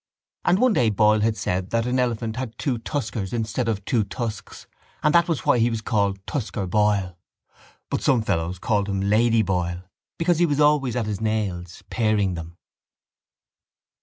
And 0.45 0.57
one 0.57 0.73
day 0.73 0.89
Boyle 0.89 1.19
had 1.19 1.37
said 1.37 1.69
that 1.69 1.85
an 1.85 1.99
elephant 1.99 2.35
had 2.35 2.57
two 2.57 2.79
tuskers 2.79 3.33
instead 3.33 3.69
of 3.69 3.85
two 3.85 4.03
tusks 4.03 4.65
and 5.03 5.13
that 5.13 5.27
was 5.27 5.45
why 5.45 5.59
he 5.59 5.69
was 5.69 5.81
called 5.83 6.17
Tusker 6.25 6.65
Boyle 6.65 7.19
but 7.91 8.01
some 8.01 8.23
fellows 8.23 8.57
called 8.57 8.89
him 8.89 8.99
Lady 8.99 9.43
Boyle 9.43 9.83
because 10.17 10.39
he 10.39 10.47
was 10.47 10.59
always 10.59 10.95
at 10.95 11.05
his 11.05 11.21
nails, 11.21 11.83
paring 11.91 12.33
them. 12.33 12.57